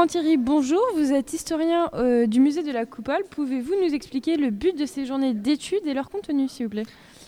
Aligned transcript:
Laurent 0.00 0.08
Thierry, 0.08 0.38
bonjour. 0.38 0.80
Vous 0.96 1.12
êtes 1.12 1.34
historien 1.34 1.90
euh, 1.92 2.26
du 2.26 2.40
musée 2.40 2.62
de 2.62 2.72
la 2.72 2.86
Coupole. 2.86 3.22
Pouvez-vous 3.28 3.74
nous 3.84 3.92
expliquer 3.92 4.38
le 4.38 4.48
but 4.48 4.74
de 4.74 4.86
ces 4.86 5.04
journées 5.04 5.34
d'études 5.34 5.86
et 5.86 5.92
leur 5.92 6.08
contenu, 6.08 6.48
s'il 6.48 6.64
vous 6.64 6.70
plaît? 6.70 6.86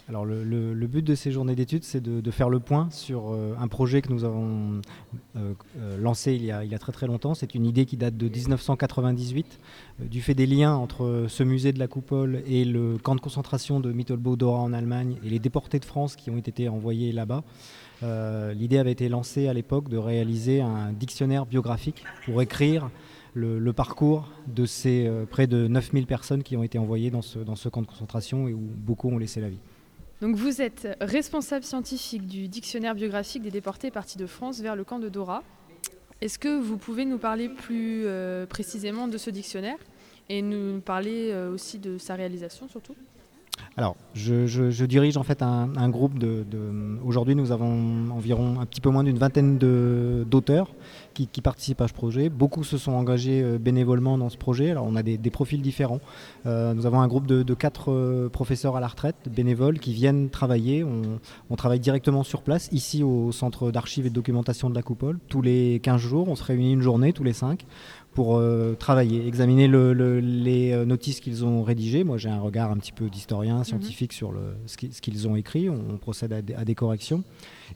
Alors 0.09 0.25
le, 0.25 0.87
but 0.87 1.03
de 1.03 1.15
ces 1.15 1.33
journées 1.33 1.55
d'études, 1.55 1.85
c'est 1.85 2.01
de, 2.01 2.31
faire 2.31 2.49
le 2.49 2.61
point 2.61 2.89
sur 2.91 3.31
euh, 3.31 3.55
un 3.61 3.69
projet 3.69 4.01
que 4.01 4.11
nous 4.11 4.25
avons 4.25 4.81
euh, 5.37 5.53
lancé 5.99 6.33
il 6.33 6.45
y, 6.47 6.51
a, 6.51 6.79
très 6.79 6.93
très 6.93 7.07
longtemps. 7.07 7.35
C'est 7.35 7.55
une 7.55 7.67
idée 7.67 7.85
qui 7.85 7.99
date 7.99 8.17
de 8.17 8.27
1998, 8.27 9.61
du 10.01 10.23
fait 10.23 10.35
des 10.35 10.47
liens 10.47 10.75
entre 10.75 11.27
ce 11.29 11.43
musée 11.43 11.75
de 11.75 11.79
la 11.79 11.89
Coupole 11.89 12.43
et 12.47 12.65
le 12.65 12.97
camp 12.97 13.15
de 13.15 13.21
concentration 13.21 13.81
de 13.81 13.93
Mittelbau-Dora 13.93 14.61
en 14.61 14.73
Allemagne 14.73 15.19
et 15.23 15.29
les 15.29 15.39
déportés 15.39 15.79
de 15.79 15.85
France 15.85 16.17
qui 16.17 16.31
ont 16.31 16.39
été 16.39 16.71
envoyés 16.71 17.13
là-bas. 17.13 17.45
Euh, 18.03 18.53
l'idée 18.53 18.79
avait 18.79 18.93
été 18.93 19.09
lancée 19.09 19.49
à 19.49 19.53
l'époque 19.53 19.89
de 19.89 19.97
réaliser 19.97 20.61
un 20.61 20.93
dictionnaire 20.93 21.47
biographique 21.47 22.05
pour 22.25 22.43
écrire 22.43 22.62
le, 23.35 23.73
parcours 23.73 24.29
de 24.47 24.67
ces 24.67 25.07
euh, 25.07 25.25
près 25.25 25.47
de 25.47 25.67
9000 25.67 26.07
personnes 26.07 26.43
qui 26.43 26.57
ont 26.57 26.63
été 26.63 26.79
envoyées 26.79 27.11
dans 27.11 27.23
ce, 27.23 27.39
dans 27.39 27.57
ce 27.57 27.69
camp 27.69 27.83
de 27.83 27.87
concentration 27.87 28.49
et 28.49 28.53
où 28.53 28.61
beaucoup 28.61 29.09
ont 29.09 29.19
laissé 29.19 29.41
la 29.41 29.49
vie. 29.49 29.61
Donc 30.21 30.37
vous 30.37 30.61
êtes 30.63 30.89
responsable 31.01 31.65
scientifique 31.65 32.27
du 32.27 32.49
dictionnaire 32.49 32.95
biographique 32.95 33.43
des 33.43 33.51
déportés 33.51 33.91
partis 33.91 34.19
de 34.19 34.27
France 34.27 34.61
vers 34.61 34.77
le 34.77 34.85
camp 34.85 34.99
de 34.99 35.09
Dora. 35.09 35.43
Est-ce 36.21 36.39
que 36.39 36.61
vous 36.61 36.77
pouvez 36.77 37.05
nous 37.05 37.19
parler 37.19 37.49
plus 37.49 38.05
euh, 38.07 38.47
précisément 38.47 39.09
de 39.09 39.19
ce 39.19 39.31
dictionnaire 39.31 39.79
et 40.29 40.41
nous 40.41 40.81
parler 40.81 41.35
aussi 41.53 41.79
de 41.81 41.99
sa 41.99 42.15
réalisation 42.15 42.69
surtout? 42.69 42.95
Alors, 43.77 43.97
je, 44.15 44.85
dirige 44.85 45.17
en 45.17 45.23
fait 45.23 45.43
un, 45.43 45.89
groupe 45.89 46.19
de. 46.19 46.45
Aujourd'hui, 47.05 47.35
nous 47.35 47.53
avons 47.53 48.11
environ 48.11 48.61
un 48.61 48.67
petit 48.67 48.81
peu 48.81 48.91
moins 48.91 49.05
d'une 49.05 49.19
vingtaine 49.19 49.59
d'auteurs 49.59 50.75
qui, 51.13 51.27
participent 51.43 51.81
à 51.81 51.89
ce 51.89 51.93
projet. 51.93 52.29
Beaucoup 52.29 52.65
se 52.65 52.79
sont 52.79 52.93
engagés 52.93 53.43
euh, 53.43 53.59
bénévolement 53.59 54.19
dans 54.19 54.29
ce 54.29 54.37
projet. 54.37 54.71
Alors, 54.71 54.87
on 54.87 54.97
a 54.97 55.03
des, 55.03 55.19
profils 55.31 55.61
différents. 55.61 56.01
Euh, 56.47 56.75
nous 56.75 56.87
avons 56.87 57.01
un 57.01 57.09
groupe 57.09 57.27
de, 57.27 57.55
quatre 57.55 57.91
euh, 57.93 58.29
professeurs 58.29 58.77
à 58.77 58.81
la 58.81 58.89
retraite, 58.89 59.17
bénévoles, 59.31 59.79
qui 59.79 59.93
viennent 59.93 60.31
travailler. 60.31 60.85
On, 60.85 61.57
travaille 61.57 61.81
directement 61.81 62.25
sur 62.25 62.43
place, 62.43 62.69
ici 62.73 63.05
au 63.05 63.31
centre 63.31 63.71
d'archives 63.71 64.07
et 64.07 64.11
de 64.11 64.15
documentation 64.15 64.69
de 64.69 64.75
la 64.75 64.83
Coupole. 64.83 65.21
Tous 65.29 65.43
les 65.43 65.79
15 65.81 66.01
jours, 66.01 66.29
on 66.29 66.35
se 66.35 66.43
réunit 66.43 66.73
une 66.73 66.83
journée, 66.83 67.13
tous 67.13 67.23
les 67.23 67.33
5 67.33 67.65
pour 68.15 68.37
euh, 68.37 68.75
travailler, 68.75 69.27
examiner 69.27 69.69
les 69.69 70.85
notices 70.85 71.21
qu'ils 71.21 71.45
ont 71.45 71.63
rédigées. 71.63 72.05
Moi, 72.05 72.19
j'ai 72.19 72.29
un 72.29 72.41
regard 72.41 72.71
un 72.71 72.77
petit 72.77 72.93
peu 72.93 73.09
d'historien, 73.09 73.59
mhm. 73.59 73.65
scientifique 73.65 74.13
sur 74.13 74.33
le, 74.33 74.57
ce 74.67 74.77
qu'ils 74.77 75.29
ont 75.29 75.37
écrit. 75.37 75.69
On, 75.71 75.97
procède 75.97 76.33
à 76.33 76.65
des, 76.65 76.75
corrections. 76.75 77.23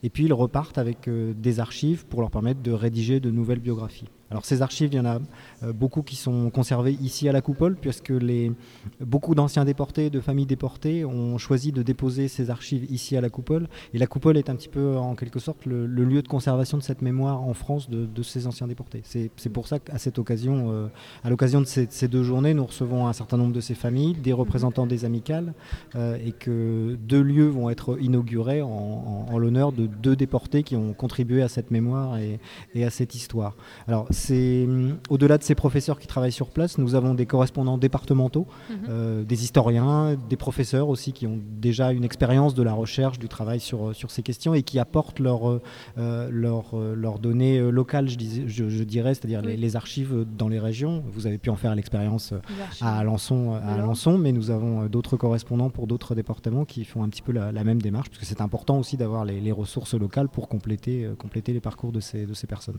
Et 0.02 0.10
puis, 0.10 0.24
ils 0.24 0.32
repartent 0.32 0.78
avec 0.78 1.08
euh, 1.08 1.32
des 1.34 1.60
archives 1.60 2.06
pour 2.06 2.20
leur 2.20 2.30
permettre 2.30 2.60
de 2.60 2.72
rédiger 2.72 3.20
de 3.26 3.30
nouvelles 3.32 3.58
biographies. 3.60 4.06
Alors 4.30 4.44
ces 4.44 4.60
archives, 4.60 4.88
il 4.92 4.96
y 4.96 5.00
en 5.00 5.04
a 5.04 5.20
euh, 5.62 5.72
beaucoup 5.72 6.02
qui 6.02 6.16
sont 6.16 6.50
conservées 6.50 6.98
ici 7.00 7.28
à 7.28 7.32
la 7.32 7.40
Coupole, 7.40 7.76
puisque 7.76 8.10
les, 8.10 8.52
beaucoup 9.00 9.34
d'anciens 9.36 9.64
déportés, 9.64 10.10
de 10.10 10.20
familles 10.20 10.46
déportées 10.46 11.04
ont 11.04 11.38
choisi 11.38 11.70
de 11.70 11.82
déposer 11.82 12.26
ces 12.26 12.50
archives 12.50 12.90
ici 12.90 13.16
à 13.16 13.20
la 13.20 13.30
Coupole. 13.30 13.68
Et 13.94 13.98
la 13.98 14.08
Coupole 14.08 14.36
est 14.36 14.50
un 14.50 14.56
petit 14.56 14.68
peu, 14.68 14.96
en 14.96 15.14
quelque 15.14 15.38
sorte, 15.38 15.64
le, 15.64 15.86
lieu 15.86 16.22
de 16.22 16.28
conservation 16.28 16.76
de 16.76 16.82
cette 16.82 17.02
mémoire 17.02 17.40
en 17.42 17.54
France 17.54 17.88
de, 17.88 18.22
ces 18.22 18.46
anciens 18.46 18.66
déportés. 18.66 19.02
C'est 19.04 19.48
pour 19.48 19.68
ça 19.68 19.78
qu'à 19.78 19.98
cette 19.98 20.18
occasion, 20.18 20.72
euh, 20.72 20.88
à 21.22 21.30
l'occasion 21.30 21.60
de 21.60 21.66
ces, 21.66 22.08
deux 22.08 22.24
journées, 22.24 22.54
nous 22.54 22.66
recevons 22.66 23.06
un 23.06 23.12
certain 23.12 23.36
nombre 23.36 23.52
de 23.52 23.60
ces 23.60 23.74
familles, 23.74 24.14
des 24.14 24.32
représentants 24.32 24.86
des 24.86 25.04
amicales, 25.04 25.54
euh, 25.94 26.18
et 26.24 26.32
que 26.32 26.96
deux 27.00 27.22
lieux 27.22 27.48
vont 27.48 27.70
être 27.70 27.98
inaugurés 28.00 28.62
en, 28.62 29.38
l'honneur 29.38 29.70
de 29.70 29.86
deux 29.86 30.16
déportés 30.16 30.62
qui 30.62 30.76
ont 30.76 30.94
contribué 30.94 31.42
à 31.42 31.48
cette 31.48 31.70
mémoire 31.70 32.16
et, 32.16 32.40
et 32.74 32.84
à 32.84 32.90
cette 32.90 33.14
histoire. 33.14 33.54
Alors 33.86 34.06
c'est 34.16 34.64
hum, 34.64 34.96
au-delà 35.10 35.36
de 35.38 35.42
ces 35.42 35.54
professeurs 35.54 35.98
qui 35.98 36.06
travaillent 36.06 36.32
sur 36.32 36.48
place, 36.48 36.78
nous 36.78 36.94
avons 36.94 37.14
des 37.14 37.26
correspondants 37.26 37.78
départementaux, 37.78 38.46
mhm. 38.70 38.76
euh, 38.88 39.24
des 39.24 39.44
historiens, 39.44 40.16
des 40.28 40.36
professeurs 40.36 40.88
aussi 40.88 41.12
qui 41.12 41.26
ont 41.26 41.38
déjà 41.60 41.92
une 41.92 42.04
expérience 42.04 42.54
de 42.54 42.62
la 42.62 42.72
recherche, 42.72 43.18
du 43.18 43.28
travail 43.28 43.60
sur, 43.60 43.88
euh, 43.88 43.92
sur 43.92 44.10
ces 44.10 44.22
questions 44.22 44.54
et 44.54 44.62
qui 44.62 44.78
apportent 44.78 45.20
leurs 45.20 45.60
leur, 45.96 46.74
leur 46.74 47.18
données 47.18 47.58
euh, 47.58 47.70
locales, 47.70 48.08
je, 48.08 48.68
je, 48.68 48.84
dirais, 48.84 49.14
c'est-à-dire 49.14 49.42
les, 49.42 49.76
archives 49.76 50.24
dans 50.38 50.48
les 50.48 50.58
régions. 50.58 51.04
Vous 51.12 51.26
avez 51.26 51.38
pu 51.38 51.50
en 51.50 51.56
faire 51.56 51.74
l'expérience 51.74 52.32
à 52.80 52.98
Alençon, 52.98 53.52
à 53.52 53.74
Alençon, 53.74 54.16
mais 54.16 54.32
nous 54.32 54.50
avons 54.50 54.86
d'autres 54.86 55.16
correspondants 55.16 55.70
pour 55.70 55.86
d'autres 55.86 56.14
départements 56.14 56.64
qui 56.64 56.84
font 56.84 57.02
un 57.02 57.08
petit 57.08 57.22
peu 57.22 57.32
la, 57.32 57.64
même 57.64 57.82
démarche, 57.82 58.08
parce 58.08 58.20
que 58.20 58.26
c'est 58.26 58.40
important 58.40 58.78
aussi 58.78 58.96
d'avoir 58.96 59.24
les, 59.24 59.40
les, 59.40 59.52
ressources 59.52 59.94
locales 59.94 60.28
pour 60.28 60.48
compléter, 60.48 61.08
compléter 61.18 61.52
les 61.52 61.60
parcours 61.60 61.92
de 61.92 62.00
ces, 62.00 62.24
de 62.24 62.34
ces 62.34 62.46
personnes. 62.46 62.78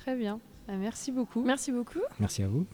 Très 0.00 0.16
bien. 0.16 0.40
Euh, 0.70 0.76
merci 0.78 1.12
beaucoup. 1.12 1.42
Merci 1.42 1.72
beaucoup. 1.72 2.00
Merci 2.18 2.42
à 2.42 2.48
vous. 2.48 2.66